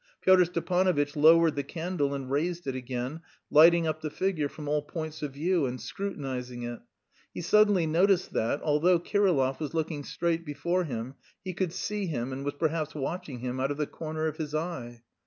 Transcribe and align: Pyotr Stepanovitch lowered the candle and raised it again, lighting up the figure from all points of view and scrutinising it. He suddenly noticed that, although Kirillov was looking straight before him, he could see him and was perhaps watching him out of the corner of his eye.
Pyotr 0.21 0.45
Stepanovitch 0.45 1.15
lowered 1.15 1.53
the 1.55 1.61
candle 1.61 2.15
and 2.15 2.31
raised 2.31 2.65
it 2.65 2.73
again, 2.73 3.21
lighting 3.51 3.85
up 3.85 4.01
the 4.01 4.09
figure 4.09 4.49
from 4.49 4.67
all 4.67 4.81
points 4.81 5.21
of 5.21 5.33
view 5.35 5.67
and 5.67 5.79
scrutinising 5.79 6.63
it. 6.63 6.79
He 7.35 7.41
suddenly 7.41 7.85
noticed 7.85 8.33
that, 8.33 8.63
although 8.63 8.97
Kirillov 8.99 9.59
was 9.59 9.75
looking 9.75 10.03
straight 10.03 10.43
before 10.43 10.85
him, 10.85 11.13
he 11.43 11.53
could 11.53 11.71
see 11.71 12.07
him 12.07 12.33
and 12.33 12.43
was 12.43 12.55
perhaps 12.55 12.95
watching 12.95 13.41
him 13.41 13.59
out 13.59 13.69
of 13.69 13.77
the 13.77 13.85
corner 13.85 14.25
of 14.25 14.37
his 14.37 14.55
eye. 14.55 15.03